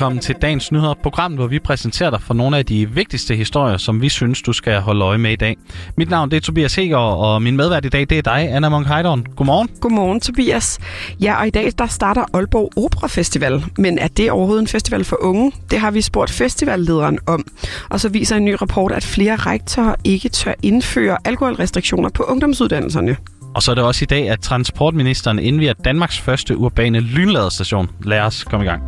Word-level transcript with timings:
velkommen 0.00 0.20
til 0.20 0.34
dagens 0.42 0.72
nyheder, 0.72 0.94
program, 0.94 1.32
hvor 1.32 1.46
vi 1.46 1.58
præsenterer 1.58 2.10
dig 2.10 2.22
for 2.22 2.34
nogle 2.34 2.58
af 2.58 2.66
de 2.66 2.90
vigtigste 2.90 3.36
historier, 3.36 3.76
som 3.76 4.02
vi 4.02 4.08
synes, 4.08 4.42
du 4.42 4.52
skal 4.52 4.80
holde 4.80 5.04
øje 5.04 5.18
med 5.18 5.32
i 5.32 5.36
dag. 5.36 5.56
Mit 5.96 6.10
navn 6.10 6.30
det 6.30 6.36
er 6.36 6.40
Tobias 6.40 6.74
Heger, 6.74 6.96
og 6.96 7.42
min 7.42 7.56
medvært 7.56 7.84
i 7.84 7.88
dag 7.88 8.00
det 8.00 8.18
er 8.18 8.22
dig, 8.22 8.48
Anna 8.52 8.68
Monk 8.68 8.86
Heidorn. 8.86 9.24
Godmorgen. 9.36 9.68
Godmorgen, 9.80 10.20
Tobias. 10.20 10.78
Ja, 11.20 11.40
og 11.40 11.46
i 11.46 11.50
dag 11.50 11.72
der 11.78 11.86
starter 11.86 12.24
Aalborg 12.34 12.72
Opera 12.76 13.06
Festival. 13.06 13.64
Men 13.78 13.98
er 13.98 14.08
det 14.08 14.30
overhovedet 14.30 14.60
en 14.60 14.68
festival 14.68 15.04
for 15.04 15.16
unge? 15.20 15.52
Det 15.70 15.78
har 15.78 15.90
vi 15.90 16.00
spurgt 16.00 16.30
festivallederen 16.30 17.18
om. 17.26 17.44
Og 17.90 18.00
så 18.00 18.08
viser 18.08 18.36
en 18.36 18.44
ny 18.44 18.56
rapport, 18.60 18.92
at 18.92 19.04
flere 19.04 19.36
rektorer 19.36 19.94
ikke 20.04 20.28
tør 20.28 20.54
indføre 20.62 21.18
alkoholrestriktioner 21.24 22.08
på 22.08 22.22
ungdomsuddannelserne. 22.22 23.16
Og 23.54 23.62
så 23.62 23.70
er 23.70 23.74
det 23.74 23.84
også 23.84 24.02
i 24.02 24.06
dag, 24.06 24.30
at 24.30 24.40
transportministeren 24.40 25.38
indviger 25.38 25.72
Danmarks 25.72 26.18
første 26.18 26.56
urbane 26.56 27.00
lynladestation. 27.00 27.90
Lad 28.04 28.20
os 28.20 28.44
komme 28.44 28.66
i 28.66 28.68
gang. 28.68 28.82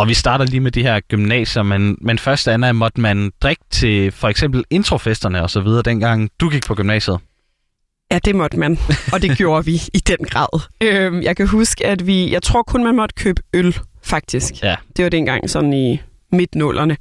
Og 0.00 0.08
vi 0.08 0.14
starter 0.14 0.44
lige 0.44 0.60
med 0.60 0.70
de 0.70 0.82
her 0.82 1.00
gymnasier, 1.00 1.62
men, 1.62 1.98
men 2.00 2.18
først, 2.18 2.48
Anna, 2.48 2.72
måtte 2.72 3.00
man 3.00 3.32
drikke 3.42 3.62
til 3.70 4.12
for 4.12 4.28
eksempel 4.28 4.64
introfesterne 4.70 5.42
og 5.42 5.50
så 5.50 5.60
videre, 5.60 5.82
dengang 5.82 6.30
du 6.40 6.48
gik 6.48 6.66
på 6.66 6.74
gymnasiet? 6.74 7.18
Ja, 8.12 8.18
det 8.24 8.36
måtte 8.36 8.58
man, 8.58 8.78
og 9.12 9.22
det 9.22 9.36
gjorde 9.38 9.64
vi 9.64 9.82
i 9.94 9.98
den 9.98 10.16
grad. 10.16 10.60
Øhm, 10.82 11.22
jeg 11.22 11.36
kan 11.36 11.46
huske, 11.46 11.86
at 11.86 12.06
vi, 12.06 12.32
jeg 12.32 12.42
tror 12.42 12.62
kun, 12.62 12.84
man 12.84 12.96
måtte 12.96 13.14
købe 13.14 13.42
øl, 13.54 13.78
faktisk. 14.02 14.62
Ja. 14.62 14.76
Det 14.96 15.02
var 15.02 15.08
dengang 15.08 15.50
sådan 15.50 15.72
i 15.72 16.00
midt-nullerne. 16.32 16.96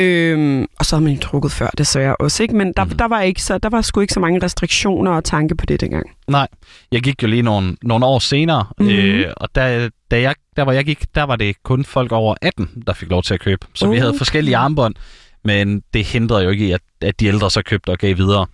Øhm, 0.00 0.66
og 0.78 0.86
så 0.86 0.96
har 0.96 1.00
man 1.00 1.12
jo 1.12 1.18
drukket 1.22 1.52
før, 1.52 1.70
desværre 1.78 2.16
også, 2.16 2.42
ikke? 2.42 2.56
Men 2.56 2.72
der, 2.76 2.84
mm. 2.84 2.90
der, 2.90 3.08
var 3.08 3.20
ikke 3.20 3.42
så, 3.42 3.58
der 3.58 3.68
var 3.68 3.82
sgu 3.82 4.00
ikke 4.00 4.14
så 4.14 4.20
mange 4.20 4.44
restriktioner 4.44 5.10
og 5.10 5.24
tanke 5.24 5.54
på 5.54 5.66
det 5.66 5.80
dengang. 5.80 6.10
Nej, 6.28 6.48
jeg 6.92 7.02
gik 7.02 7.22
jo 7.22 7.28
lige 7.28 7.42
nogle, 7.42 7.76
nogle 7.82 8.06
år 8.06 8.18
senere, 8.18 8.66
mm. 8.78 8.88
øh, 8.88 9.32
og 9.36 9.48
da, 9.54 9.88
da 10.10 10.20
jeg, 10.20 10.34
der 10.56 10.64
hvor 10.64 10.72
jeg 10.72 10.84
gik, 10.84 11.04
der 11.14 11.22
var 11.22 11.36
det 11.36 11.62
kun 11.62 11.84
folk 11.84 12.12
over 12.12 12.34
18, 12.42 12.82
der 12.86 12.92
fik 12.92 13.10
lov 13.10 13.22
til 13.22 13.34
at 13.34 13.40
købe. 13.40 13.66
Så 13.74 13.86
uh. 13.86 13.92
vi 13.92 13.98
havde 13.98 14.14
forskellige 14.18 14.56
armbånd, 14.56 14.94
men 15.44 15.82
det 15.94 16.04
hindrede 16.04 16.44
jo 16.44 16.50
ikke 16.50 16.74
at, 16.74 16.80
at 17.00 17.20
de 17.20 17.26
ældre 17.26 17.50
så 17.50 17.62
købte 17.62 17.90
og 17.90 17.98
gav 17.98 18.16
videre. 18.16 18.46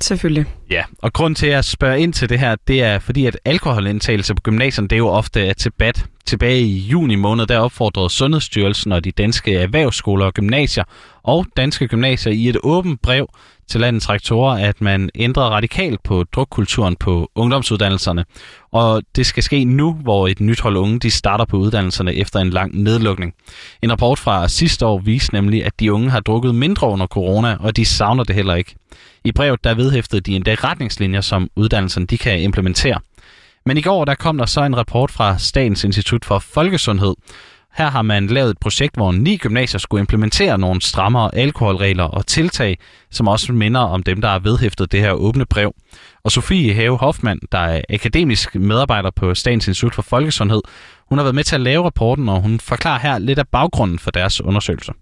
Selvfølgelig. 0.00 0.44
Ja, 0.70 0.82
og 0.98 1.12
grund 1.12 1.36
til 1.36 1.46
at 1.46 1.64
spørge 1.64 2.00
ind 2.00 2.12
til 2.12 2.28
det 2.28 2.38
her, 2.38 2.56
det 2.68 2.82
er 2.82 2.98
fordi, 2.98 3.26
at 3.26 3.38
alkoholindtagelse 3.44 4.34
på 4.34 4.40
gymnasierne, 4.42 4.88
det 4.88 4.96
er 4.96 4.98
jo 4.98 5.08
ofte 5.08 5.54
til 5.54 5.70
bad. 5.70 5.92
Tilbage 6.26 6.60
i 6.60 6.78
juni 6.78 7.14
måned, 7.14 7.46
der 7.46 7.58
opfordrede 7.58 8.10
Sundhedsstyrelsen 8.10 8.92
og 8.92 9.04
de 9.04 9.10
danske 9.10 9.54
erhvervsskoler 9.54 10.26
og 10.26 10.34
gymnasier 10.34 10.84
og 11.22 11.46
danske 11.56 11.88
gymnasier 11.88 12.32
i 12.32 12.48
et 12.48 12.56
åbent 12.62 13.02
brev 13.02 13.28
til 13.68 13.80
landets 13.80 14.10
rektorer, 14.10 14.66
at 14.68 14.80
man 14.80 15.10
ændrer 15.14 15.42
radikalt 15.42 16.02
på 16.02 16.24
drukkulturen 16.24 16.96
på 16.96 17.30
ungdomsuddannelserne. 17.34 18.24
Og 18.72 19.02
det 19.16 19.26
skal 19.26 19.42
ske 19.42 19.64
nu, 19.64 19.92
hvor 19.92 20.28
et 20.28 20.40
nyt 20.40 20.60
hold 20.60 20.76
unge 20.76 20.98
de 20.98 21.10
starter 21.10 21.44
på 21.44 21.56
uddannelserne 21.56 22.14
efter 22.14 22.40
en 22.40 22.50
lang 22.50 22.82
nedlukning. 22.82 23.34
En 23.82 23.90
rapport 23.90 24.18
fra 24.18 24.48
sidste 24.48 24.86
år 24.86 24.98
viste 24.98 25.34
nemlig, 25.34 25.64
at 25.64 25.80
de 25.80 25.92
unge 25.92 26.10
har 26.10 26.20
drukket 26.20 26.54
mindre 26.54 26.88
under 26.88 27.06
corona, 27.06 27.56
og 27.60 27.76
de 27.76 27.84
savner 27.84 28.24
det 28.24 28.34
heller 28.34 28.54
ikke. 28.54 28.74
I 29.28 29.32
brevet 29.32 29.64
der 29.64 29.74
vedhæftede 29.74 30.20
de 30.20 30.36
endda 30.36 30.54
retningslinjer, 30.54 31.20
som 31.20 31.48
uddannelserne 31.56 32.06
de 32.06 32.18
kan 32.18 32.40
implementere. 32.40 33.00
Men 33.66 33.76
i 33.76 33.80
går 33.80 34.04
der 34.04 34.14
kom 34.14 34.38
der 34.38 34.46
så 34.46 34.62
en 34.62 34.76
rapport 34.76 35.10
fra 35.10 35.38
Statens 35.38 35.84
Institut 35.84 36.24
for 36.24 36.38
Folkesundhed. 36.38 37.14
Her 37.76 37.90
har 37.90 38.02
man 38.02 38.26
lavet 38.26 38.50
et 38.50 38.58
projekt, 38.58 38.96
hvor 38.96 39.12
ni 39.12 39.36
gymnasier 39.36 39.78
skulle 39.78 40.00
implementere 40.00 40.58
nogle 40.58 40.82
strammere 40.82 41.34
alkoholregler 41.34 42.04
og 42.04 42.26
tiltag, 42.26 42.78
som 43.10 43.28
også 43.28 43.52
minder 43.52 43.80
om 43.80 44.02
dem, 44.02 44.20
der 44.20 44.28
har 44.28 44.38
vedhæftet 44.38 44.92
det 44.92 45.00
her 45.00 45.12
åbne 45.12 45.46
brev. 45.46 45.74
Og 46.24 46.32
Sofie 46.32 46.74
Have 46.74 46.98
Hoffmann, 46.98 47.40
der 47.52 47.58
er 47.58 47.82
akademisk 47.88 48.54
medarbejder 48.54 49.10
på 49.16 49.34
Statens 49.34 49.68
Institut 49.68 49.94
for 49.94 50.02
Folkesundhed, 50.02 50.60
hun 51.08 51.18
har 51.18 51.24
været 51.24 51.34
med 51.34 51.44
til 51.44 51.54
at 51.54 51.60
lave 51.60 51.84
rapporten, 51.84 52.28
og 52.28 52.40
hun 52.42 52.60
forklarer 52.60 52.98
her 52.98 53.18
lidt 53.18 53.38
af 53.38 53.48
baggrunden 53.48 53.98
for 53.98 54.10
deres 54.10 54.40
undersøgelse. 54.40 54.92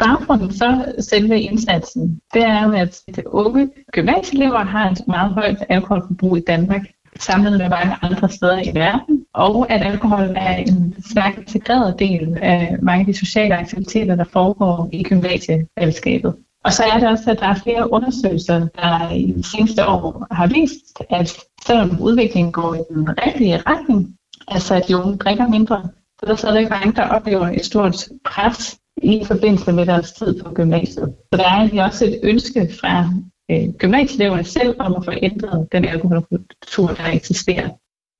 Baggrunden 0.00 0.50
for 0.58 1.00
selve 1.00 1.40
indsatsen, 1.40 2.20
det 2.34 2.42
er 2.42 2.64
jo, 2.64 2.72
at 2.72 3.00
de 3.16 3.34
unge 3.34 3.70
gymnasieelever 3.92 4.58
har 4.58 4.90
et 4.90 5.00
meget 5.06 5.32
højt 5.32 5.64
alkoholforbrug 5.68 6.36
i 6.36 6.40
Danmark, 6.40 6.82
sammenlignet 7.18 7.58
med 7.60 7.68
mange 7.68 7.96
andre 8.02 8.28
steder 8.28 8.58
i 8.58 8.74
verden, 8.74 9.24
og 9.34 9.70
at 9.70 9.82
alkohol 9.82 10.32
er 10.36 10.56
en 10.56 10.94
stærkt 11.10 11.38
integreret 11.38 11.98
del 11.98 12.38
af 12.42 12.76
mange 12.82 13.00
af 13.00 13.06
de 13.06 13.18
sociale 13.18 13.56
aktiviteter, 13.56 14.14
der 14.14 14.24
foregår 14.24 14.88
i 14.92 15.02
gymnasiefællesskabet. 15.02 16.34
Og 16.64 16.72
så 16.72 16.84
er 16.84 16.98
det 16.98 17.08
også, 17.08 17.30
at 17.30 17.40
der 17.40 17.46
er 17.46 17.54
flere 17.54 17.92
undersøgelser, 17.92 18.58
der 18.58 19.10
i 19.10 19.32
de 19.36 19.42
seneste 19.42 19.86
år 19.86 20.26
har 20.30 20.46
vist, 20.46 21.02
at 21.10 21.38
selvom 21.66 22.00
udviklingen 22.00 22.52
går 22.52 22.74
i 22.74 22.94
den 22.94 23.08
rigtige 23.26 23.62
retning, 23.66 24.16
altså 24.48 24.74
at 24.74 24.88
de 24.88 24.96
unge 24.96 25.16
drikker 25.16 25.48
mindre, 25.48 25.82
så 26.20 26.26
der 26.26 26.32
er 26.32 26.36
stadig 26.36 26.68
mange, 26.70 26.92
der 26.92 27.08
oplever 27.08 27.48
et 27.48 27.64
stort 27.64 28.08
pres 28.24 28.79
i 29.02 29.24
forbindelse 29.26 29.72
med 29.72 29.86
deres 29.86 30.12
tid 30.12 30.42
på 30.42 30.50
gymnasiet. 30.54 31.14
Så 31.32 31.36
der 31.36 31.44
er 31.44 31.56
egentlig 31.56 31.84
også 31.84 32.04
et 32.04 32.20
ønske 32.22 32.68
fra 32.80 33.12
øh, 33.50 33.68
gymnasieeleverne 33.78 34.44
selv 34.44 34.74
om 34.78 34.94
at 34.94 35.04
få 35.04 35.12
ændret 35.22 35.68
den 35.72 35.84
alkoholkultur, 35.84 36.86
der 36.88 37.06
eksisterer. 37.12 37.68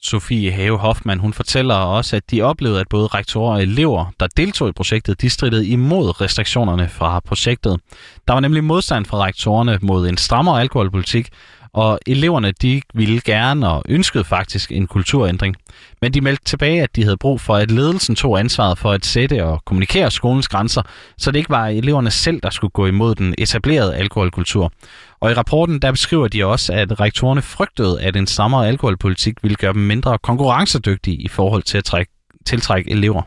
Sofie 0.03 0.53
Have 0.53 0.79
Hoffmann, 0.79 1.21
hun 1.21 1.33
fortæller 1.33 1.75
også, 1.75 2.17
at 2.17 2.31
de 2.31 2.43
oplevede, 2.43 2.81
at 2.81 2.89
både 2.89 3.07
rektorer 3.07 3.53
og 3.53 3.63
elever, 3.63 4.13
der 4.21 4.27
deltog 4.27 4.69
i 4.69 4.73
projektet, 4.73 5.21
de 5.21 5.31
stridede 5.31 5.67
imod 5.67 6.21
restriktionerne 6.21 6.89
fra 6.89 7.21
projektet. 7.21 7.81
Der 8.29 8.33
var 8.33 8.41
nemlig 8.41 8.65
modstand 8.65 9.07
fra 9.07 9.25
rektorerne 9.25 9.79
mod 9.83 10.09
en 10.09 10.17
strammere 10.17 10.61
alkoholpolitik, 10.61 11.29
og 11.73 11.99
eleverne 12.07 12.53
de 12.63 12.83
ville 12.95 13.21
gerne 13.21 13.69
og 13.69 13.83
ønskede 13.89 14.25
faktisk 14.25 14.73
en 14.73 14.87
kulturændring. 14.87 15.57
Men 16.03 16.15
de 16.15 16.21
meldte 16.21 16.45
tilbage, 16.45 16.83
at 16.83 16.97
de 16.97 17.03
havde 17.03 17.17
brug 17.17 17.41
for, 17.41 17.57
at 17.57 17.71
ledelsen 17.71 18.15
tog 18.15 18.39
ansvaret 18.39 18.79
for 18.79 18.91
at 18.91 19.05
sætte 19.07 19.45
og 19.45 19.65
kommunikere 19.65 20.11
skolens 20.11 20.49
grænser, 20.49 20.83
så 21.19 21.31
det 21.31 21.39
ikke 21.39 21.51
var 21.51 21.67
eleverne 21.67 22.11
selv, 22.11 22.41
der 22.43 22.51
skulle 22.51 22.71
gå 22.71 22.87
imod 22.87 23.15
den 23.15 23.35
etablerede 23.39 23.97
alkoholkultur. 23.97 24.73
Og 25.21 25.31
i 25.31 25.35
rapporten 25.35 25.83
der 25.83 25.93
beskriver 25.93 26.29
de 26.29 26.47
også, 26.47 26.73
at 26.73 27.01
rektorerne 27.01 27.43
frygtede, 27.43 28.03
at 28.03 28.17
en 28.17 28.27
strammere 28.27 28.69
alkoholpolitik 28.69 29.43
ville 29.43 29.57
gøre 29.57 29.73
dem 29.73 29.83
mindre 29.83 30.19
konkurrencedygtige 30.19 31.17
i 31.17 31.29
forhold 31.29 31.63
til 31.63 31.79
at 31.79 31.85
trække, 31.85 32.13
tiltrække 32.47 32.91
elever. 32.91 33.23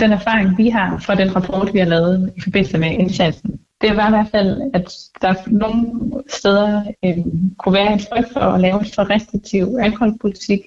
Den 0.00 0.12
erfaring, 0.12 0.58
vi 0.58 0.68
har 0.68 0.98
fra 0.98 1.14
den 1.14 1.36
rapport, 1.36 1.70
vi 1.72 1.78
har 1.78 1.86
lavet 1.86 2.32
i 2.36 2.40
forbindelse 2.40 2.78
med 2.78 2.90
indsatsen, 2.90 3.55
det 3.80 3.96
var 3.96 4.06
i 4.06 4.10
hvert 4.10 4.28
fald, 4.30 4.70
at 4.74 4.92
der 5.22 5.34
nogle 5.46 6.22
steder 6.28 6.82
øh, 7.04 7.18
kunne 7.58 7.74
være 7.74 7.92
en 7.92 8.00
frygt 8.00 8.32
for 8.32 8.40
at 8.40 8.60
lave 8.60 8.78
en 8.78 8.86
for 8.94 9.10
restriktiv 9.10 9.76
alkoholpolitik, 9.80 10.60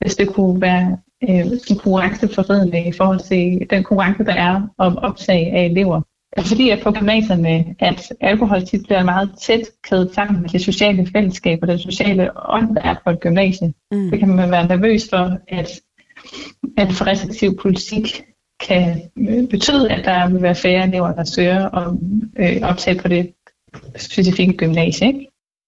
hvis 0.00 0.16
det 0.16 0.28
kunne 0.28 0.60
være 0.60 0.98
øh, 1.28 1.46
konkurrenceforridende 1.68 2.88
i 2.88 2.92
forhold 2.92 3.20
til 3.20 3.66
den 3.70 3.84
konkurrence, 3.84 4.24
der 4.24 4.34
er 4.34 4.68
om 4.78 4.98
optag 4.98 5.52
af 5.52 5.64
elever. 5.64 6.02
Fordi 6.38 6.70
at 6.70 6.80
på 6.82 6.92
gymnasierne, 6.92 7.74
at 7.78 8.12
alkohol 8.20 8.66
tit 8.66 8.82
bliver 8.82 9.02
meget 9.02 9.30
tæt 9.40 9.60
kædet 9.82 10.14
sammen 10.14 10.42
med 10.42 10.48
det 10.48 10.60
sociale 10.60 11.06
fællesskab 11.12 11.58
og 11.62 11.68
det 11.68 11.80
sociale 11.80 12.30
ånd, 12.50 12.76
der 12.76 12.82
er 12.82 12.94
på 13.04 13.10
et 13.10 13.20
gymnasie. 13.20 13.74
Mm. 13.92 14.10
Så 14.10 14.18
kan 14.18 14.28
man 14.28 14.50
være 14.50 14.68
nervøs 14.68 15.08
for, 15.10 15.38
at, 15.48 15.80
at 16.76 16.92
for 16.92 17.06
restriktiv 17.06 17.56
politik 17.56 18.24
kan 18.68 19.02
øh, 19.16 19.48
betyde, 19.48 19.90
at 19.90 20.04
der 20.04 20.28
vil 20.28 20.42
være 20.42 20.54
færre 20.54 20.88
elever, 20.88 21.14
der 21.14 21.24
søger 21.24 21.68
om 21.68 21.98
øh, 22.38 22.56
optag 22.62 22.96
på 22.96 23.08
det 23.08 23.32
specifikke 23.96 24.52
gymnasie. 24.52 25.06
Ikke? 25.06 25.26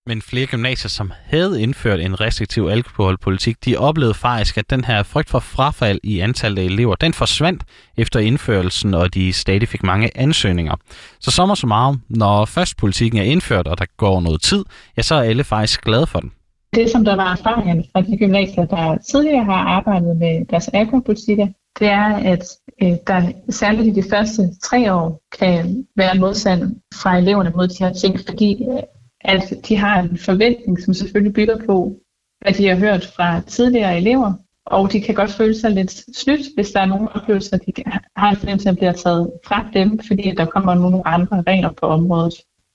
Men 0.08 0.22
flere 0.22 0.46
gymnasier, 0.46 0.88
som 0.88 1.12
havde 1.24 1.62
indført 1.62 2.00
en 2.00 2.20
restriktiv 2.20 2.68
alkoholpolitik, 2.70 3.64
de 3.64 3.76
oplevede 3.76 4.14
faktisk, 4.14 4.58
at 4.58 4.70
den 4.70 4.84
her 4.84 5.02
frygt 5.02 5.30
for 5.30 5.38
frafald 5.38 6.00
i 6.02 6.20
antallet 6.20 6.58
af 6.62 6.64
elever, 6.64 6.94
den 6.94 7.12
forsvandt 7.14 7.62
efter 7.96 8.20
indførelsen, 8.20 8.94
og 8.94 9.14
de 9.14 9.32
stadig 9.32 9.68
fik 9.68 9.82
mange 9.82 10.10
ansøgninger. 10.14 10.74
Så 11.20 11.30
sommer 11.30 11.54
så 11.54 11.66
meget, 11.66 12.00
når 12.08 12.44
først 12.44 12.76
politikken 12.76 13.18
er 13.18 13.24
indført, 13.24 13.68
og 13.68 13.78
der 13.78 13.84
går 13.97 14.21
noget 14.21 14.42
tid, 14.42 14.65
ja, 14.97 15.03
så 15.03 15.15
er 15.15 15.22
alle 15.22 15.44
faktisk 15.44 15.84
glade 15.84 16.06
for 16.06 16.21
den. 16.21 16.32
Det, 16.74 16.91
som 16.91 17.04
der 17.04 17.16
var 17.16 17.32
erfaringen 17.32 17.84
fra 17.92 18.00
de 18.00 18.18
gymnasier, 18.18 18.65
der 18.65 18.98
tidligere 19.10 19.44
har 19.44 19.60
arbejdet 19.76 20.16
med 20.16 20.47
deres 20.50 20.68
alkoholpolitikker, 20.68 21.47
det 21.78 21.88
er, 21.88 22.16
at 22.16 22.44
øh, 22.82 22.96
der 23.06 23.32
særligt 23.50 23.86
i 23.86 24.00
de 24.00 24.08
første 24.10 24.42
tre 24.62 24.94
år 24.94 25.20
kan 25.38 25.86
være 25.96 26.18
modstand 26.18 26.76
fra 26.94 27.16
eleverne 27.16 27.52
mod 27.56 27.68
de 27.68 27.84
her 27.84 27.92
ting, 27.92 28.20
fordi 28.26 28.64
øh, 28.70 28.82
at 29.20 29.54
de 29.68 29.76
har 29.76 30.00
en 30.00 30.18
forventning, 30.18 30.80
som 30.80 30.94
selvfølgelig 30.94 31.34
bygger 31.34 31.66
på, 31.66 31.96
hvad 32.40 32.52
de 32.52 32.68
har 32.68 32.76
hørt 32.76 33.12
fra 33.16 33.40
tidligere 33.40 33.96
elever, 33.96 34.32
og 34.66 34.92
de 34.92 35.00
kan 35.00 35.14
godt 35.14 35.30
føle 35.30 35.60
sig 35.60 35.70
lidt 35.70 36.16
snydt, 36.16 36.46
hvis 36.54 36.70
der 36.70 36.80
er 36.80 36.86
nogle 36.86 37.08
oplevelser, 37.12 37.56
de 37.56 37.72
har 38.16 38.30
en 38.30 38.36
fornemmelse, 38.36 38.68
at 38.68 38.76
bliver 38.76 38.92
taget 38.92 39.32
fra 39.46 39.66
dem, 39.74 40.00
fordi 40.06 40.34
der 40.36 40.46
kommer 40.46 40.74
nogle 40.74 41.06
andre 41.06 41.42
regler 41.46 41.72
på 41.72 41.86
området. 41.86 42.34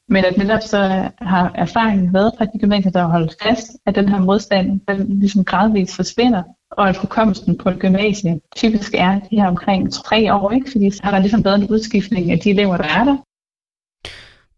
Men 0.09 0.25
at 0.25 0.37
netop 0.37 0.61
så 0.61 0.77
øh, 0.77 1.27
har 1.27 1.51
erfaringen 1.55 2.13
været 2.13 2.33
fra 2.37 2.45
de 2.45 2.59
gymnasier, 2.59 2.91
der 2.91 3.01
har 3.01 3.09
holdt 3.09 3.35
fast, 3.43 3.71
at 3.85 3.95
den 3.95 4.09
her 4.09 4.19
modstand 4.19 4.79
den 4.87 5.19
ligesom 5.19 5.45
gradvist 5.45 5.95
forsvinder, 5.95 6.43
og 6.71 6.89
at 6.89 6.97
hukommelsen 6.97 7.57
på 7.57 7.69
et 7.69 7.79
gymnasie 7.79 8.39
typisk 8.55 8.93
er 8.93 9.19
de 9.19 9.35
her 9.35 9.47
omkring 9.47 9.93
tre 9.93 10.33
år, 10.33 10.51
ikke? 10.51 10.71
fordi 10.71 10.91
så 10.91 10.99
har 11.03 11.11
der 11.11 11.19
ligesom 11.19 11.45
været 11.45 11.61
en 11.61 11.67
udskiftning 11.67 12.31
af 12.31 12.39
de 12.39 12.49
elever, 12.49 12.77
der 12.77 12.83
er 12.83 13.03
der. 13.03 13.17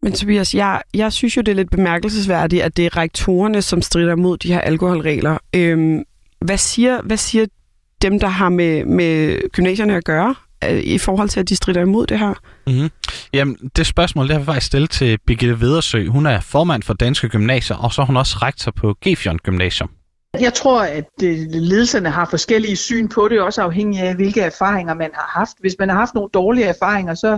Men 0.01 0.13
Tobias, 0.13 0.55
jeg, 0.55 0.81
jeg 0.93 1.13
synes 1.13 1.37
jo, 1.37 1.41
det 1.41 1.51
er 1.51 1.55
lidt 1.55 1.69
bemærkelsesværdigt, 1.69 2.63
at 2.63 2.77
det 2.77 2.85
er 2.85 2.97
rektorerne, 2.97 3.61
som 3.61 3.81
strider 3.81 4.15
mod 4.15 4.37
de 4.37 4.53
her 4.53 4.59
alkoholregler. 4.59 5.37
Øhm, 5.55 6.03
hvad, 6.41 6.57
siger, 6.57 7.01
hvad 7.01 7.17
siger 7.17 7.45
dem, 8.01 8.19
der 8.19 8.27
har 8.27 8.49
med, 8.49 8.85
med 8.85 9.39
gymnasierne 9.51 9.95
at 9.95 10.03
gøre, 10.03 10.35
øh, 10.69 10.79
i 10.79 10.97
forhold 10.97 11.29
til, 11.29 11.39
at 11.39 11.49
de 11.49 11.55
strider 11.55 11.81
imod 11.81 12.07
det 12.07 12.19
her? 12.19 12.33
Mm-hmm. 12.67 12.89
Jamen, 13.33 13.57
det 13.75 13.85
spørgsmål, 13.85 14.27
det 14.27 14.33
har 14.33 14.39
vi 14.39 14.45
faktisk 14.45 14.67
stillet 14.67 14.89
til 14.89 15.17
Birgitte 15.27 15.59
Vedersø. 15.59 16.07
Hun 16.07 16.25
er 16.25 16.39
formand 16.39 16.83
for 16.83 16.93
Danske 16.93 17.29
Gymnasier, 17.29 17.77
og 17.77 17.93
så 17.93 18.01
er 18.01 18.05
hun 18.05 18.17
også 18.17 18.37
rektor 18.41 18.71
på 18.71 18.97
Gefion 19.01 19.37
Gymnasium. 19.37 19.89
Jeg 20.39 20.53
tror, 20.53 20.81
at 20.81 21.09
øh, 21.23 21.37
ledelserne 21.49 22.09
har 22.09 22.25
forskellige 22.29 22.75
syn 22.75 23.07
på 23.07 23.27
det, 23.27 23.41
også 23.41 23.61
afhængig 23.61 24.01
af, 24.01 24.15
hvilke 24.15 24.41
erfaringer 24.41 24.93
man 24.93 25.09
har 25.13 25.39
haft. 25.39 25.57
Hvis 25.59 25.75
man 25.79 25.89
har 25.89 25.95
haft 25.95 26.13
nogle 26.13 26.29
dårlige 26.33 26.65
erfaringer, 26.65 27.13
så, 27.13 27.37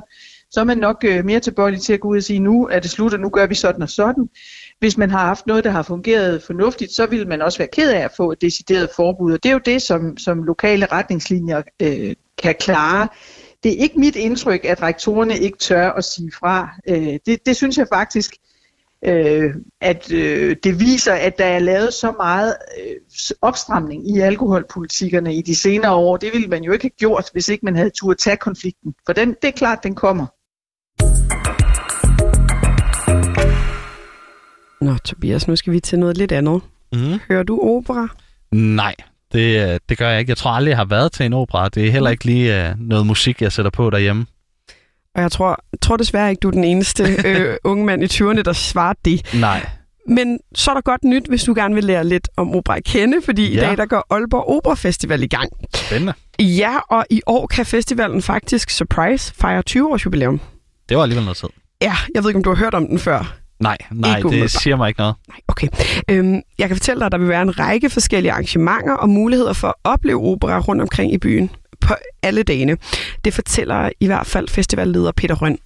så 0.52 0.60
er 0.60 0.64
man 0.64 0.78
nok 0.78 1.04
øh, 1.08 1.26
mere 1.26 1.40
tilbøjelig 1.40 1.82
til 1.82 1.94
at 1.94 2.00
gå 2.00 2.08
ud 2.08 2.18
og 2.18 2.24
sige, 2.24 2.40
nu 2.40 2.68
er 2.68 2.80
det 2.80 2.90
slut, 2.90 3.14
og 3.14 3.20
nu 3.20 3.30
gør 3.30 3.46
vi 3.46 3.56
sådan 3.56 3.82
og 3.82 3.90
sådan. 3.90 4.30
Hvis 4.80 4.98
man 4.98 5.12
har 5.12 5.26
haft 5.26 5.48
noget, 5.48 5.64
der 5.64 5.70
har 5.70 5.84
fungeret 5.84 6.44
fornuftigt, 6.44 6.92
så 6.92 7.06
vil 7.06 7.28
man 7.28 7.42
også 7.42 7.58
være 7.58 7.68
ked 7.74 7.92
af 7.92 8.00
at 8.00 8.12
få 8.18 8.32
et 8.32 8.42
decideret 8.42 8.90
forbud. 8.96 9.34
Og 9.34 9.44
det 9.44 9.50
er 9.50 9.54
jo 9.54 9.62
det, 9.66 9.82
som, 9.82 10.18
som 10.18 10.44
lokale 10.44 10.86
retningslinjer 10.86 11.62
øh, 11.82 12.16
kan 12.38 12.56
klare. 12.60 13.08
Det 13.64 13.74
er 13.74 13.78
ikke 13.78 14.00
mit 14.00 14.16
indtryk, 14.16 14.66
at 14.66 14.82
rektorerne 14.82 15.40
ikke 15.40 15.58
tør 15.58 15.92
at 15.92 16.04
sige 16.04 16.32
fra. 16.40 16.70
Øh, 16.90 17.20
det, 17.26 17.46
det 17.46 17.56
synes 17.56 17.78
jeg 17.78 17.88
faktisk, 17.94 18.36
øh, 19.06 19.54
at 19.82 20.12
øh, 20.12 20.56
det 20.64 20.80
viser, 20.80 21.14
at 21.14 21.38
der 21.38 21.46
er 21.46 21.60
lavet 21.60 21.94
så 21.94 22.12
meget 22.12 22.56
øh, 22.78 22.96
opstramning 23.42 24.16
i 24.18 24.20
alkoholpolitikkerne 24.20 25.36
i 25.36 25.42
de 25.42 25.56
senere 25.56 25.94
år. 25.94 26.18
Det 26.18 26.34
ville 26.34 26.48
man 26.48 26.64
jo 26.64 26.72
ikke 26.72 26.84
have 26.84 26.98
gjort, 27.00 27.30
hvis 27.34 27.50
ikke 27.50 27.66
man 27.66 27.76
havde 27.76 27.90
turde 27.90 28.20
tage 28.22 28.38
konflikten. 28.38 28.94
For 29.06 29.14
den, 29.14 29.30
det 29.30 29.48
er 29.48 29.52
klart, 29.52 29.84
den 29.84 29.96
kommer. 29.96 30.26
Nå, 34.82 34.98
Tobias, 34.98 35.48
nu 35.48 35.56
skal 35.56 35.74
vi 35.74 35.80
til 35.80 36.00
noget 36.00 36.18
lidt 36.18 36.32
andet. 36.32 36.62
Mm. 36.94 37.20
Hører 37.30 37.44
du 37.44 37.60
opera? 37.62 38.08
Nej, 38.52 38.96
det, 39.34 39.74
øh, 39.74 39.80
det 39.90 39.98
gør 39.98 40.10
jeg 40.10 40.20
ikke. 40.20 40.30
Jeg 40.30 40.38
tror 40.38 40.52
aldrig, 40.52 40.70
jeg 40.70 40.78
har 40.78 40.86
været 40.86 41.12
til 41.12 41.26
en 41.26 41.34
opera. 41.34 41.70
Det 41.70 41.88
er 41.88 41.92
heller 41.92 42.10
ikke 42.10 42.26
lige 42.26 42.70
uh, 42.72 42.80
noget 42.80 43.08
musik, 43.08 43.42
jeg 43.42 43.52
sætter 43.52 43.72
på 43.72 43.90
derhjemme. 43.90 44.26
Og 45.16 45.22
jeg 45.22 45.32
tror, 45.32 45.64
tror 45.82 45.98
desværre 45.98 46.30
ikke, 46.30 46.40
du 46.40 46.48
er 46.48 46.52
den 46.52 46.64
eneste 46.64 47.04
øh, 47.26 47.56
unge 47.64 47.86
mand 47.86 48.04
i 48.04 48.06
20'erne, 48.06 48.42
der 48.42 48.54
svarer 48.54 48.94
det. 49.06 49.34
Nej. 49.34 49.70
Men 50.08 50.40
så 50.56 50.72
er 50.72 50.76
der 50.76 50.82
godt 50.82 51.04
nyt, 51.04 51.28
hvis 51.28 51.44
du 51.44 51.54
gerne 51.54 51.76
vil 51.76 51.84
lære 51.84 52.08
lidt 52.08 52.28
om 52.38 52.56
opera 52.56 52.78
at 52.78 52.84
kende, 52.84 53.18
fordi 53.26 53.54
ja. 53.54 53.64
i 53.64 53.66
dag 53.66 53.78
der 53.78 53.86
går 53.86 54.06
Aalborg 54.10 54.50
Opera 54.50 54.76
Festival 54.76 55.24
i 55.24 55.28
gang. 55.28 55.50
Spændende. 55.76 56.14
Ja, 56.40 56.78
og 56.90 57.06
i 57.10 57.22
år 57.26 57.48
kan 57.48 57.66
festivalen 57.66 58.22
faktisk, 58.22 58.70
surprise, 58.70 59.34
fejre 59.36 59.62
20 59.62 59.92
års 59.92 60.06
jubilæum. 60.06 60.42
Det 60.90 60.98
var 60.98 61.04
alligevel 61.04 61.24
noget 61.26 61.38
tid. 61.38 61.50
Ja, 61.82 61.94
jeg 62.16 62.24
ved 62.24 62.30
ikke, 62.30 62.38
om 62.38 62.44
du 62.44 62.50
har 62.50 62.58
hørt 62.58 62.74
om 62.74 62.88
den 62.88 63.00
før. 63.00 63.36
Nej, 63.60 63.78
nej, 63.92 64.18
ikke 64.18 64.30
det 64.30 64.52
siger 64.52 64.76
mig 64.76 64.88
ikke 64.88 65.00
noget. 65.00 65.16
Nej, 65.28 65.38
okay. 65.48 65.68
Øhm, 66.10 66.42
jeg 66.60 66.68
kan 66.68 66.78
fortælle 66.78 67.00
dig, 67.00 67.06
at 67.06 67.12
der 67.12 67.18
vil 67.18 67.28
være 67.28 67.42
en 67.42 67.60
række 67.60 67.90
forskellige 67.90 68.32
arrangementer 68.32 68.94
og 68.94 69.10
muligheder 69.10 69.54
for 69.54 69.68
at 69.68 69.74
opleve 69.84 70.22
opera 70.22 70.60
rundt 70.60 70.82
omkring 70.82 71.14
i 71.14 71.18
byen 71.18 71.50
på 71.88 71.94
alle 72.24 72.44
dagene. 72.44 72.78
Det 73.26 73.34
fortæller 73.34 73.90
i 74.00 74.06
hvert 74.06 74.28
fald 74.28 74.48
festivalleder 74.48 75.12
Peter 75.12 75.36
Røn. 75.36 75.58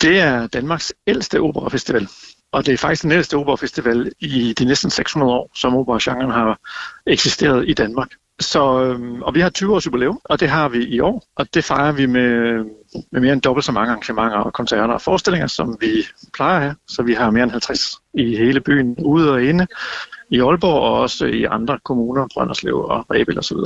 Det 0.00 0.20
er 0.20 0.46
Danmarks 0.46 0.92
ældste 1.06 1.40
operafestival. 1.40 2.08
Og 2.52 2.66
det 2.66 2.74
er 2.74 2.78
faktisk 2.78 3.02
den 3.02 3.12
ældste 3.12 3.36
operafestival 3.36 4.12
i 4.20 4.54
de 4.58 4.64
næsten 4.64 4.90
600 4.90 5.32
år, 5.32 5.50
som 5.54 5.76
operagenren 5.76 6.30
har 6.30 6.58
eksisteret 7.06 7.68
i 7.68 7.72
Danmark. 7.72 8.08
Så, 8.40 8.82
øhm, 8.82 9.22
og 9.22 9.34
vi 9.34 9.40
har 9.40 9.50
20 9.50 9.74
års 9.74 9.86
jubilæum, 9.86 10.20
og 10.24 10.40
det 10.40 10.48
har 10.48 10.68
vi 10.68 10.84
i 10.84 11.00
år, 11.00 11.24
og 11.36 11.54
det 11.54 11.64
fejrer 11.64 11.92
vi 11.92 12.06
med, 12.06 12.64
med 13.12 13.20
mere 13.20 13.32
end 13.32 13.42
dobbelt 13.42 13.64
så 13.64 13.72
mange 13.72 13.90
arrangementer 13.90 14.38
og 14.38 14.52
koncerter 14.52 14.94
og 14.94 15.02
forestillinger, 15.02 15.46
som 15.46 15.76
vi 15.80 16.06
plejer 16.34 16.56
at 16.56 16.62
have. 16.62 16.74
Så 16.88 17.02
vi 17.02 17.14
har 17.14 17.30
mere 17.30 17.42
end 17.42 17.50
50 17.50 17.98
i 18.14 18.36
hele 18.36 18.60
byen, 18.60 18.96
ude 18.98 19.32
og 19.32 19.44
inde, 19.44 19.66
i 20.30 20.40
Aalborg 20.40 20.80
og 20.82 21.00
også 21.00 21.26
i 21.26 21.44
andre 21.44 21.78
kommuner, 21.84 22.26
Brønderslev 22.34 22.78
og 22.78 23.06
Rebel 23.10 23.38
osv. 23.38 23.56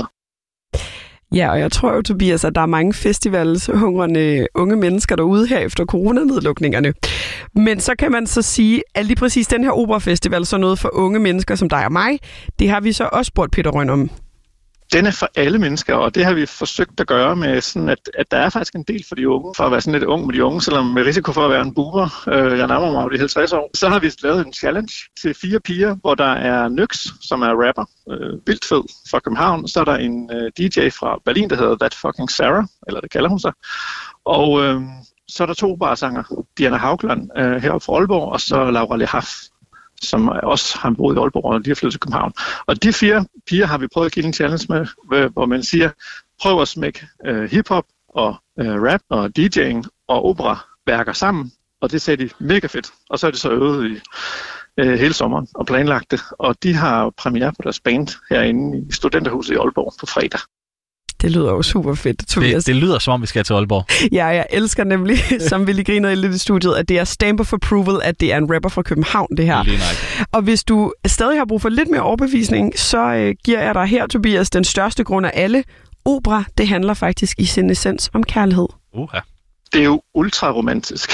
Ja, 1.34 1.50
og 1.50 1.60
jeg 1.60 1.72
tror 1.72 1.94
jo, 1.94 2.02
Tobias, 2.02 2.44
at 2.44 2.54
der 2.54 2.60
er 2.60 2.66
mange 2.66 2.94
festivalshungrende 2.94 4.46
unge 4.54 4.76
mennesker 4.76 5.16
derude 5.16 5.46
her 5.46 5.58
efter 5.58 5.84
coronanedlukningerne. 5.84 6.94
Men 7.54 7.80
så 7.80 7.94
kan 7.98 8.12
man 8.12 8.26
så 8.26 8.42
sige, 8.42 8.82
at 8.94 9.06
lige 9.06 9.16
præcis 9.16 9.46
den 9.46 9.64
her 9.64 9.70
operafestival, 9.70 10.46
så 10.46 10.58
noget 10.58 10.78
for 10.78 10.90
unge 10.92 11.18
mennesker 11.18 11.54
som 11.54 11.68
dig 11.68 11.84
og 11.84 11.92
mig, 11.92 12.18
det 12.58 12.70
har 12.70 12.80
vi 12.80 12.92
så 12.92 13.08
også 13.12 13.28
spurgt 13.28 13.52
Peter 13.52 13.70
Røn 13.70 13.90
om 13.90 14.10
den 14.92 15.06
er 15.06 15.10
for 15.10 15.28
alle 15.34 15.58
mennesker, 15.58 15.94
og 15.94 16.14
det 16.14 16.24
har 16.24 16.34
vi 16.34 16.46
forsøgt 16.46 17.00
at 17.00 17.06
gøre 17.06 17.36
med, 17.36 17.60
sådan 17.60 17.88
at, 17.88 18.10
at 18.14 18.30
der 18.30 18.36
er 18.36 18.48
faktisk 18.48 18.74
en 18.74 18.82
del 18.82 19.04
for 19.08 19.14
de 19.14 19.28
unge, 19.28 19.54
for 19.56 19.64
at 19.64 19.72
være 19.72 19.80
sådan 19.80 20.00
lidt 20.00 20.04
ung 20.04 20.26
med 20.26 20.34
de 20.34 20.44
unge, 20.44 20.62
selvom 20.62 20.86
med 20.86 21.06
risiko 21.06 21.32
for 21.32 21.44
at 21.44 21.50
være 21.50 21.62
en 21.62 21.74
buber, 21.74 22.28
øh, 22.28 22.58
jeg 22.58 22.66
nærmer 22.66 22.92
mig 22.92 23.10
de 23.12 23.18
50 23.18 23.52
år, 23.52 23.70
så 23.74 23.88
har 23.88 23.98
vi 23.98 24.12
lavet 24.22 24.46
en 24.46 24.52
challenge 24.52 24.92
til 25.22 25.34
fire 25.34 25.60
piger, 25.60 25.94
hvor 25.94 26.14
der 26.14 26.32
er 26.32 26.68
Nyx, 26.68 27.06
som 27.20 27.42
er 27.42 27.66
rapper, 27.66 27.84
øh, 28.10 28.46
vildt 28.46 28.64
fed 28.64 28.82
fra 29.10 29.18
København, 29.18 29.68
så 29.68 29.80
er 29.80 29.84
der 29.84 29.96
en 29.96 30.30
øh, 30.32 30.50
DJ 30.58 30.90
fra 30.90 31.18
Berlin, 31.24 31.50
der 31.50 31.56
hedder 31.56 31.76
That 31.76 31.94
Fucking 31.94 32.30
Sarah, 32.30 32.64
eller 32.86 33.00
det 33.00 33.10
kalder 33.10 33.28
hun 33.28 33.40
sig, 33.40 33.52
og 34.24 34.62
øh, 34.62 34.80
så 35.28 35.42
er 35.42 35.46
der 35.46 35.54
to 35.54 35.76
barsanger, 35.76 36.44
Diana 36.58 36.76
Haugland 36.76 37.30
øh, 37.36 37.62
heroppe 37.62 37.84
fra 37.84 37.92
Aalborg, 37.92 38.32
og 38.32 38.40
så 38.40 38.70
Laura 38.70 38.96
Lehaf 38.96 39.28
som 40.00 40.28
også 40.28 40.78
har 40.78 40.90
boet 40.90 41.16
i 41.16 41.18
Aalborg 41.18 41.44
og 41.44 41.60
lige 41.60 41.70
har 41.70 41.74
flyttet 41.74 41.92
til 41.92 42.00
København. 42.00 42.32
Og 42.66 42.82
de 42.82 42.92
fire 42.92 43.26
piger 43.46 43.66
har 43.66 43.78
vi 43.78 43.86
prøvet 43.86 44.06
at 44.06 44.12
give 44.12 44.26
en 44.26 44.32
challenge 44.32 44.66
med, 44.70 45.28
hvor 45.28 45.46
man 45.46 45.62
siger, 45.62 45.90
prøv 46.42 46.62
at 46.62 46.68
smække 46.68 47.06
øh, 47.26 47.50
hiphop 47.50 47.84
og 48.08 48.36
øh, 48.60 48.82
rap 48.82 49.00
og 49.08 49.30
DJ'ing 49.38 49.88
og 50.08 50.24
opera 50.24 50.58
værker 50.86 51.12
sammen, 51.12 51.52
og 51.80 51.92
det 51.92 52.02
sagde 52.02 52.24
de 52.24 52.30
mega 52.40 52.66
fedt. 52.66 52.92
Og 53.10 53.18
så 53.18 53.26
er 53.26 53.30
det 53.30 53.40
så 53.40 53.50
øvet 53.50 53.90
i 53.90 54.00
øh, 54.76 54.98
hele 54.98 55.14
sommeren 55.14 55.48
og 55.54 55.66
planlagt 55.66 56.10
det. 56.10 56.20
Og 56.38 56.62
de 56.62 56.74
har 56.74 57.10
premiere 57.10 57.52
på 57.52 57.62
deres 57.62 57.80
band 57.80 58.08
herinde 58.30 58.78
i 58.78 58.92
Studenterhuset 58.92 59.54
i 59.54 59.56
Aalborg 59.56 59.94
på 60.00 60.06
fredag. 60.06 60.40
Det 61.22 61.30
lyder 61.30 61.50
jo 61.50 61.62
super 61.62 61.94
fedt, 61.94 62.28
Tobias. 62.28 62.64
Det, 62.64 62.74
det 62.74 62.82
lyder 62.82 62.98
som 62.98 63.14
om, 63.14 63.22
vi 63.22 63.26
skal 63.26 63.44
til 63.44 63.52
Aalborg. 63.52 64.12
Ja, 64.12 64.26
jeg 64.26 64.46
elsker 64.50 64.84
nemlig, 64.84 65.18
som 65.48 65.66
vi 65.66 65.72
lige 65.72 65.84
griner 65.84 66.14
lidt 66.14 66.34
i 66.34 66.38
studiet, 66.38 66.74
at 66.74 66.88
det 66.88 66.98
er 66.98 67.04
stamp 67.04 67.40
of 67.40 67.52
approval, 67.52 68.00
at 68.04 68.20
det 68.20 68.32
er 68.32 68.36
en 68.36 68.54
rapper 68.54 68.68
fra 68.68 68.82
København, 68.82 69.28
det 69.36 69.46
her. 69.46 69.62
Lige 69.62 69.78
og 70.32 70.42
hvis 70.42 70.64
du 70.64 70.92
stadig 71.06 71.38
har 71.38 71.44
brug 71.44 71.62
for 71.62 71.68
lidt 71.68 71.90
mere 71.90 72.02
overbevisning, 72.02 72.78
så 72.78 73.14
øh, 73.14 73.34
giver 73.44 73.62
jeg 73.62 73.74
dig 73.74 73.86
her, 73.86 74.06
Tobias, 74.06 74.50
den 74.50 74.64
største 74.64 75.04
grund 75.04 75.26
af 75.26 75.32
alle. 75.34 75.64
Opera, 76.04 76.44
det 76.58 76.68
handler 76.68 76.94
faktisk 76.94 77.38
i 77.38 77.44
sin 77.44 77.70
essens 77.70 78.10
om 78.14 78.22
kærlighed. 78.22 78.66
Uh-huh 78.94 79.39
det 79.72 79.80
er 79.80 79.84
jo 79.84 80.02
ultraromantisk 80.14 81.10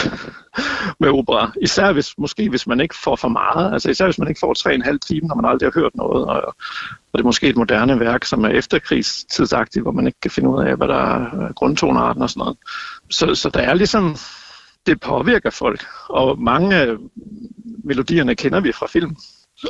med 1.00 1.08
opera. 1.08 1.52
Især 1.62 1.92
hvis, 1.92 2.18
måske 2.18 2.48
hvis 2.48 2.66
man 2.66 2.80
ikke 2.80 2.94
får 3.04 3.16
for 3.16 3.28
meget. 3.28 3.72
Altså 3.72 3.90
især 3.90 4.04
hvis 4.04 4.18
man 4.18 4.28
ikke 4.28 4.40
får 4.40 4.54
tre 4.54 4.75
en 4.75 4.82
halv 4.82 5.00
time, 5.00 5.28
når 5.28 5.34
man 5.34 5.44
aldrig 5.44 5.66
har 5.72 5.80
hørt 5.80 5.94
noget. 5.94 6.26
Og, 6.26 6.42
og 7.12 7.18
det 7.18 7.20
er 7.20 7.25
måske 7.25 7.48
et 7.48 7.56
moderne 7.56 8.00
værk, 8.00 8.25
som 8.25 8.44
er 8.44 8.48
efterkrigstidsagtigt, 8.48 9.82
hvor 9.82 9.92
man 9.92 10.06
ikke 10.06 10.20
kan 10.20 10.30
finde 10.30 10.48
ud 10.48 10.64
af, 10.64 10.76
hvad 10.76 10.88
der 10.88 10.94
er 10.94 11.42
øh, 11.42 11.54
grundtonarten 11.54 12.22
og 12.22 12.30
sådan 12.30 12.40
noget. 12.40 12.56
Så, 13.10 13.34
så 13.34 13.50
der 13.50 13.60
er 13.60 13.75
ligesom, 13.75 14.16
det 14.86 15.00
påvirker 15.00 15.50
folk. 15.50 15.86
Og 16.08 16.42
mange 16.42 16.76
af 16.76 16.96
melodierne 17.84 18.34
kender 18.34 18.60
vi 18.60 18.72
fra 18.72 18.86
film, 18.86 19.16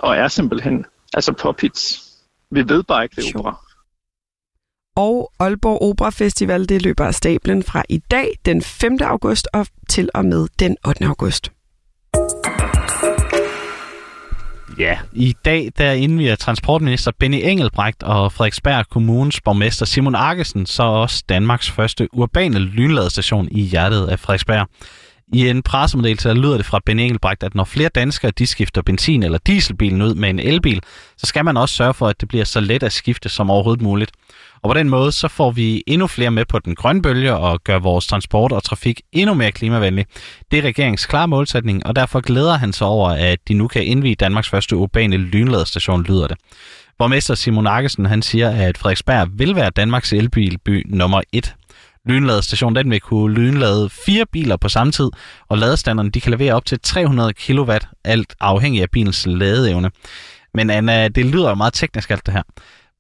og 0.03 0.17
er 0.17 0.29
simpelthen 0.29 0.85
altså 1.15 1.33
pop 1.33 1.61
hits. 1.61 2.03
Vi 2.51 2.69
ved 2.69 2.83
bare 2.83 3.03
ikke, 3.05 3.17
det 3.17 3.35
er 3.35 3.39
opera 3.39 3.66
og 4.97 5.33
Aalborg 5.39 5.83
Opera 5.83 6.11
Festival 6.11 6.69
det 6.69 6.83
løber 6.83 7.07
af 7.07 7.15
stablen 7.15 7.63
fra 7.63 7.83
i 7.89 7.99
dag, 7.99 8.29
den 8.47 8.63
5. 8.63 8.99
august, 9.01 9.49
og 9.53 9.67
til 9.89 10.11
og 10.15 10.25
med 10.25 10.47
den 10.59 10.77
8. 10.87 11.05
august. 11.05 11.53
Ja, 14.79 14.99
i 15.13 15.35
dag 15.45 15.73
der 15.79 15.93
indviger 15.93 16.37
transportminister 16.37 17.13
Benny 17.19 17.41
Engelbrecht 17.43 18.03
og 18.03 18.33
Frederiksberg 18.33 18.89
Kommunes 18.89 19.41
borgmester 19.41 19.87
Simon 19.87 20.15
Arkesen 20.15 20.67
så 20.67 20.83
også 20.83 21.25
Danmarks 21.29 21.71
første 21.71 22.09
urbane 22.13 22.59
lynladestation 22.59 23.49
i 23.51 23.61
hjertet 23.63 24.07
af 24.07 24.19
Frederiksberg. 24.19 24.67
I 25.33 25.49
en 25.49 25.63
pressemeddelelse 25.63 26.33
lyder 26.35 26.57
det 26.57 26.67
fra 26.67 26.81
Ben 26.87 26.99
Engelbrecht, 26.99 27.43
at 27.43 27.55
når 27.55 27.65
flere 27.65 27.89
danskere 27.89 28.31
de 28.31 28.47
skifter 28.47 28.83
benzin- 28.83 29.23
eller 29.23 29.39
dieselbilen 29.39 30.03
ud 30.03 30.15
med 30.15 30.31
en 30.31 30.39
elbil, 30.39 30.81
så 31.17 31.27
skal 31.27 31.45
man 31.45 31.57
også 31.57 31.75
sørge 31.75 31.95
for, 31.95 32.09
at 32.09 32.21
det 32.21 32.29
bliver 32.29 32.45
så 32.45 32.61
let 32.61 32.83
at 32.83 32.93
skifte 32.93 33.29
som 33.29 33.51
overhovedet 33.51 33.83
muligt. 33.83 34.11
Og 34.63 34.71
på 34.71 34.75
den 34.75 34.89
måde, 34.89 35.13
så 35.13 35.29
får 35.29 35.51
vi 35.51 35.83
endnu 35.87 36.07
flere 36.07 36.31
med 36.31 36.45
på 36.45 36.59
den 36.59 36.75
grønne 36.75 37.03
bølge 37.03 37.35
og 37.37 37.65
gør 37.65 37.79
vores 37.79 38.07
transport 38.07 38.53
og 38.53 38.63
trafik 38.63 39.01
endnu 39.13 39.35
mere 39.35 39.53
klimavenlig. 39.53 40.07
Det 40.51 40.59
er 40.59 40.63
regeringens 40.63 41.07
klare 41.07 41.29
målsætning, 41.29 41.87
og 41.87 41.97
derfor 41.97 42.21
glæder 42.21 42.55
han 42.55 42.73
sig 42.73 42.87
over, 42.87 43.11
at 43.11 43.39
de 43.49 43.55
nu 43.55 43.69
kan 43.69 43.85
indvige 43.85 44.15
Danmarks 44.15 44.49
første 44.49 44.77
urbane 44.77 45.17
lynladestation, 45.17 46.03
lyder 46.03 46.27
det. 46.27 46.37
Borgmester 46.99 47.35
Simon 47.35 47.67
Arkesen, 47.67 48.07
han 48.07 48.23
siger, 48.23 48.51
at 48.51 48.79
Frederiksberg 48.79 49.29
vil 49.33 49.57
være 49.57 49.71
Danmarks 49.71 50.13
elbilby 50.13 50.87
nummer 50.89 51.21
et. 51.33 51.55
Lynladestation, 52.07 52.77
den 52.77 52.91
vil 52.91 53.01
kunne 53.01 53.35
lynlade 53.35 53.91
fire 53.91 54.25
biler 54.33 54.57
på 54.57 54.69
samme 54.69 54.93
tid, 54.93 55.11
og 55.49 55.59
ladestanderne 55.59 56.11
de 56.11 56.21
kan 56.21 56.31
levere 56.31 56.55
op 56.55 56.65
til 56.65 56.81
300 56.81 57.33
kW, 57.33 57.73
alt 58.05 58.35
afhængig 58.41 58.83
af 58.83 58.91
bilens 58.91 59.27
ladeevne. 59.27 59.91
Men 60.55 60.71
Anna, 60.71 61.09
det 61.09 61.27
lyder 61.27 61.49
jo 61.49 61.55
meget 61.55 61.73
teknisk 61.73 62.11
alt 62.11 62.27
det 62.27 62.35
her. 62.35 62.43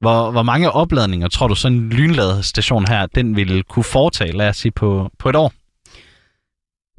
Hvor, 0.00 0.30
hvor 0.30 0.42
mange 0.42 0.70
opladninger 0.70 1.28
tror 1.28 1.48
du 1.48 1.54
sådan 1.54 1.78
en 1.78 1.88
lynladestation 1.90 2.88
her, 2.88 3.06
den 3.06 3.36
ville 3.36 3.62
kunne 3.62 3.84
foretage, 3.84 4.32
lad 4.32 4.48
os 4.48 4.56
sige, 4.56 4.72
på, 4.72 5.10
på 5.18 5.28
et 5.28 5.36
år? 5.36 5.52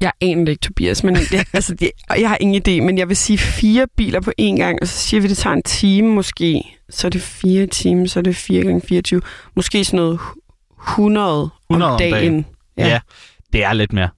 Jeg 0.00 0.12
aner 0.20 0.50
ikke, 0.50 0.60
Tobias, 0.60 1.04
men 1.04 1.14
det, 1.14 1.48
altså, 1.52 1.74
det, 1.74 1.90
jeg 2.18 2.28
har 2.28 2.38
ingen 2.40 2.62
idé, 2.68 2.84
men 2.84 2.98
jeg 2.98 3.08
vil 3.08 3.16
sige 3.16 3.38
fire 3.38 3.86
biler 3.96 4.20
på 4.20 4.32
én 4.40 4.56
gang, 4.56 4.78
og 4.82 4.88
så 4.88 4.98
siger 4.98 5.20
vi, 5.20 5.26
at 5.26 5.30
det 5.30 5.38
tager 5.38 5.54
en 5.54 5.62
time 5.62 6.08
måske. 6.08 6.62
Så 6.90 7.06
er 7.06 7.10
det 7.10 7.22
fire 7.22 7.66
timer, 7.66 8.06
så 8.06 8.18
er 8.18 8.22
det 8.22 8.36
4 8.36 8.64
gange 8.64 8.80
24. 8.80 9.20
Måske 9.56 9.84
sådan 9.84 9.96
noget 9.96 10.20
100, 10.88 11.50
100 11.70 11.88
om 11.90 11.94
om 11.94 11.98
dagen. 11.98 12.12
dagen. 12.14 12.46
Ja. 12.78 12.88
ja, 12.88 13.00
det 13.52 13.64
er 13.64 13.72
lidt 13.72 13.92
mere. 13.92 14.08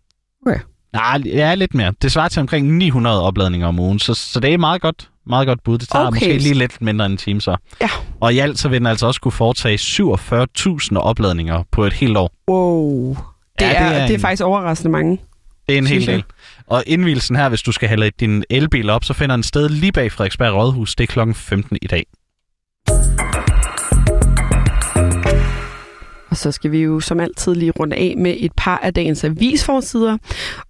Okay. 0.47 0.59
Nej, 0.93 1.19
det 1.19 1.41
er 1.43 1.55
lidt 1.55 1.75
mere. 1.75 1.93
Det 2.03 2.13
svarer 2.13 2.29
til 2.29 2.41
omkring 2.41 2.77
900 2.77 3.23
opladninger 3.23 3.67
om 3.67 3.79
ugen, 3.79 3.99
så, 3.99 4.15
så 4.15 4.41
det 4.41 4.55
er 4.55 4.59
meget 4.59 4.81
godt, 4.83 5.09
meget 5.27 5.47
godt 5.47 5.63
bud. 5.65 5.79
Det 5.79 5.89
tager 5.89 6.07
Okay. 6.07 6.17
måske 6.17 6.39
lige 6.39 6.55
lidt 6.55 6.83
mindre 6.83 7.07
end 7.07 7.13
en 7.13 7.19
time 7.19 7.41
så. 7.41 7.57
Ja. 7.81 7.89
Og 8.21 8.35
i 8.35 8.39
alt 8.39 8.59
så 8.59 8.69
vil 8.69 8.79
den 8.79 8.87
altså 8.87 9.07
også 9.07 9.21
kunne 9.21 9.33
foretage 9.33 9.79
47.000 9.79 10.97
opladninger 10.97 11.63
på 11.73 11.85
et 11.85 11.93
helt 11.93 12.17
år. 12.17 12.31
Wow. 12.49 13.09
Det, 13.17 13.21
Ja, 13.61 13.73
er, 13.75 13.89
det 13.89 13.97
er, 13.99 14.03
det 14.03 14.11
er 14.11 14.15
en- 14.15 14.21
faktisk 14.21 14.43
overraskende 14.43 14.91
mange. 14.93 15.19
Det 15.69 15.75
er 15.75 15.79
en 15.79 15.87
hel 15.87 16.07
del. 16.07 16.25
Og 16.67 16.85
indvielsen 16.87 17.37
her, 17.37 17.49
hvis 17.49 17.63
du 17.63 17.73
skal 17.73 17.89
have 17.89 18.11
din 18.21 18.45
elbil 18.51 18.91
op, 18.91 19.05
så 19.05 19.15
finder 19.15 19.37
den 19.37 19.43
sted 19.43 19.69
lige 19.69 19.93
bag 19.93 20.13
Frederiksberg 20.13 20.55
Rådhus. 20.55 20.95
Det 20.95 21.05
er 21.05 21.13
klokken 21.13 21.35
15 21.35 21.79
i 21.83 21.87
dag. 21.87 22.07
Så 26.41 26.53
skal 26.53 26.73
vi 26.73 26.79
jo 26.79 27.01
som 27.01 27.21
altid 27.21 27.55
lige 27.55 27.71
runde 27.71 27.97
af 27.97 28.15
med 28.19 28.37
et 28.39 28.53
par 28.57 28.79
af 28.83 28.95
dagens 28.95 29.25
avisforsider. 29.25 30.19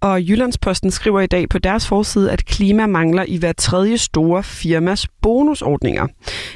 Og 0.01 0.21
Jyllandsposten 0.21 0.91
skriver 0.91 1.21
i 1.21 1.27
dag 1.27 1.49
på 1.49 1.59
deres 1.59 1.87
forside, 1.87 2.31
at 2.31 2.45
klima 2.45 2.87
mangler 2.87 3.25
i 3.27 3.37
hver 3.37 3.53
tredje 3.53 3.97
store 3.97 4.43
firmas 4.43 5.07
bonusordninger. 5.21 6.07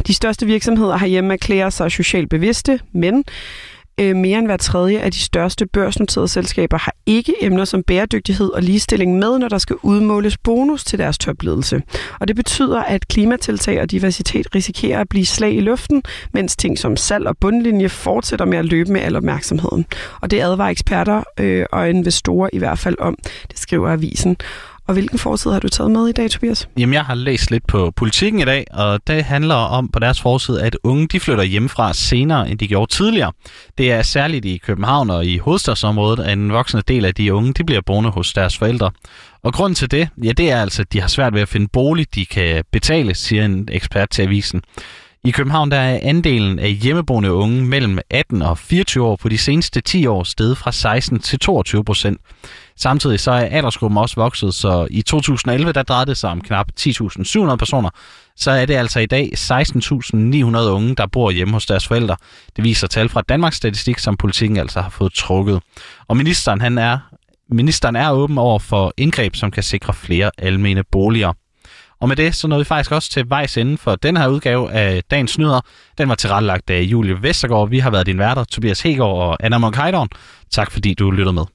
De 0.07 0.13
største 0.13 0.45
virksomheder 0.45 0.97
herhjemme 0.97 1.33
erklærer 1.33 1.69
sig 1.69 1.91
socialt 1.91 2.29
bevidste, 2.29 2.79
men 2.93 3.23
øh, 3.99 4.15
mere 4.15 4.39
end 4.39 4.47
hver 4.47 4.57
tredje 4.57 4.99
af 4.99 5.11
de 5.11 5.19
største 5.19 5.65
børsnoterede 5.65 6.27
selskaber 6.27 6.77
har 6.77 6.95
ikke 7.05 7.33
emner 7.41 7.65
som 7.65 7.83
bæredygtighed 7.83 8.49
og 8.49 8.61
ligestilling 8.61 9.17
med, 9.17 9.39
når 9.39 9.49
der 9.49 9.57
skal 9.57 9.75
udmåles 9.83 10.37
bonus 10.37 10.83
til 10.83 10.99
deres 10.99 11.17
topledelse. 11.17 11.81
Og 12.19 12.27
det 12.27 12.35
betyder, 12.35 12.83
at 12.83 13.07
klimatiltag 13.07 13.81
og 13.81 13.91
diversitet 13.91 14.55
risikerer 14.55 14.99
at 14.99 15.09
blive 15.09 15.25
slag 15.25 15.55
i 15.55 15.59
luften, 15.59 16.03
mens 16.33 16.55
ting 16.55 16.79
som 16.79 16.97
salg 16.97 17.27
og 17.27 17.37
bundlinje 17.37 17.89
fortsætter 17.89 18.45
med 18.45 18.57
at 18.57 18.65
løbe 18.65 18.91
med 18.91 19.01
al 19.01 19.15
opmærksomheden. 19.15 19.85
Og 20.21 20.31
det 20.31 20.39
advarer 20.39 20.69
eksperter 20.69 21.23
øh, 21.39 21.65
og 21.71 21.89
investorer 21.89 22.49
i 22.53 22.57
hvert 22.57 22.79
fald 22.79 22.95
om, 22.99 23.17
det 23.51 23.59
skriver 23.59 23.89
avisen. 23.89 24.37
Og 24.87 24.93
hvilken 24.93 25.19
forside 25.19 25.53
har 25.53 25.59
du 25.59 25.69
taget 25.69 25.91
med 25.91 26.07
i 26.07 26.11
dag, 26.11 26.31
Tobias? 26.31 26.69
Jamen, 26.77 26.93
jeg 26.93 27.05
har 27.05 27.15
læst 27.15 27.51
lidt 27.51 27.67
på 27.67 27.91
politikken 27.95 28.41
i 28.41 28.45
dag, 28.45 28.65
og 28.71 28.99
det 29.07 29.23
handler 29.23 29.55
om 29.55 29.87
på 29.87 29.99
deres 29.99 30.21
forside, 30.21 30.63
at 30.63 30.77
unge 30.83 31.07
de 31.07 31.19
flytter 31.19 31.43
hjemmefra 31.43 31.93
senere, 31.93 32.49
end 32.49 32.59
de 32.59 32.67
gjorde 32.67 32.91
tidligere. 32.91 33.31
Det 33.77 33.91
er 33.91 34.01
særligt 34.01 34.45
i 34.45 34.57
København 34.57 35.09
og 35.09 35.25
i 35.25 35.37
hovedstadsområdet, 35.37 36.23
at 36.23 36.33
en 36.33 36.53
voksende 36.53 36.83
del 36.87 37.05
af 37.05 37.15
de 37.15 37.33
unge 37.33 37.53
de 37.53 37.63
bliver 37.63 37.81
boende 37.81 38.09
hos 38.09 38.33
deres 38.33 38.57
forældre. 38.57 38.91
Og 39.43 39.53
grunden 39.53 39.75
til 39.75 39.91
det, 39.91 40.09
ja, 40.23 40.31
det 40.31 40.51
er 40.51 40.61
altså, 40.61 40.81
at 40.81 40.93
de 40.93 41.01
har 41.01 41.07
svært 41.07 41.33
ved 41.33 41.41
at 41.41 41.49
finde 41.49 41.67
bolig, 41.73 42.15
de 42.15 42.25
kan 42.25 42.63
betale, 42.71 43.15
siger 43.15 43.45
en 43.45 43.67
ekspert 43.71 44.09
til 44.09 44.21
avisen. 44.21 44.61
I 45.25 45.31
København 45.31 45.71
der 45.71 45.77
er 45.77 45.99
andelen 46.01 46.59
af 46.59 46.71
hjemmeboende 46.71 47.33
unge 47.33 47.65
mellem 47.65 47.99
18 48.09 48.41
og 48.41 48.57
24 48.57 49.05
år 49.05 49.15
på 49.15 49.29
de 49.29 49.37
seneste 49.37 49.81
10 49.81 50.05
år 50.05 50.23
steget 50.23 50.57
fra 50.57 50.71
16 50.71 51.19
til 51.19 51.39
22 51.39 51.83
procent. 51.83 52.21
Samtidig 52.75 53.19
så 53.19 53.31
er 53.31 53.45
aldersgruppen 53.45 53.97
også 53.97 54.15
vokset, 54.15 54.53
så 54.53 54.87
i 54.91 55.01
2011 55.01 55.71
der 55.71 55.83
drejede 55.83 56.05
det 56.05 56.17
sig 56.17 56.29
om 56.29 56.41
knap 56.41 56.67
10.700 56.79 57.55
personer. 57.55 57.89
Så 58.35 58.51
er 58.51 58.65
det 58.65 58.73
altså 58.73 58.99
i 58.99 59.05
dag 59.05 59.31
16.900 59.37 60.57
unge, 60.57 60.95
der 60.95 61.05
bor 61.11 61.31
hjemme 61.31 61.53
hos 61.53 61.65
deres 61.65 61.87
forældre. 61.87 62.15
Det 62.55 62.63
viser 62.63 62.87
tal 62.87 63.09
fra 63.09 63.21
Danmarks 63.21 63.55
Statistik, 63.55 63.99
som 63.99 64.17
politikken 64.17 64.57
altså 64.57 64.81
har 64.81 64.89
fået 64.89 65.13
trukket. 65.13 65.61
Og 66.07 66.17
ministeren, 66.17 66.61
han 66.61 66.77
er, 66.77 66.97
ministeren 67.49 67.95
er 67.95 68.11
åben 68.11 68.37
over 68.37 68.59
for 68.59 68.93
indgreb, 68.97 69.35
som 69.35 69.51
kan 69.51 69.63
sikre 69.63 69.93
flere 69.93 70.31
almene 70.37 70.83
boliger. 70.91 71.33
Og 72.01 72.07
med 72.07 72.15
det, 72.15 72.35
så 72.35 72.47
nåede 72.47 72.59
vi 72.59 72.65
faktisk 72.65 72.91
også 72.91 73.09
til 73.09 73.29
vejs 73.29 73.57
ende 73.57 73.77
for 73.77 73.95
den 73.95 74.17
her 74.17 74.27
udgave 74.27 74.71
af 74.71 75.01
Dagens 75.11 75.37
Nyheder. 75.37 75.61
Den 75.97 76.09
var 76.09 76.15
tilrettelagt 76.15 76.69
af 76.69 76.81
Julie 76.81 77.21
Vestergaard. 77.21 77.69
Vi 77.69 77.79
har 77.79 77.89
været 77.89 78.05
din 78.05 78.19
værter, 78.19 78.43
Tobias 78.43 78.81
Hegård 78.81 79.29
og 79.29 79.37
Anna 79.39 79.57
Monk 79.57 79.77
Tak 80.51 80.71
fordi 80.71 80.93
du 80.93 81.11
lyttede 81.11 81.33
med. 81.33 81.45